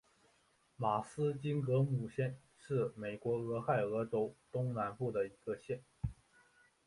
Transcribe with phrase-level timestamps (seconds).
[0.77, 5.79] 马斯金格姆县是美国俄亥俄州东南部的一个县。